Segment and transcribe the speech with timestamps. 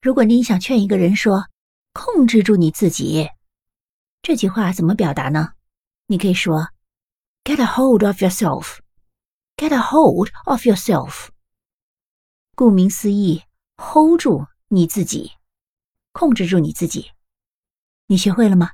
[0.00, 1.48] 如果你想劝一个人说
[1.92, 3.28] 控制住你自己
[4.22, 5.54] 这句话怎么表达呢？
[6.06, 6.68] 你可以说
[7.42, 8.78] get a hold of yourself.
[9.56, 11.30] Get a hold of yourself.
[12.54, 13.42] 顾名思义
[13.76, 15.32] hold 住你自己
[16.12, 17.10] 控制住你自己。
[18.06, 18.70] 你学会了吗？